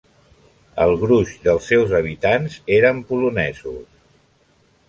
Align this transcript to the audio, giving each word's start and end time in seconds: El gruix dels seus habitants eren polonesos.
El 0.85 0.93
gruix 1.03 1.35
dels 1.43 1.69
seus 1.73 1.93
habitants 1.99 2.57
eren 2.79 3.05
polonesos. 3.11 3.85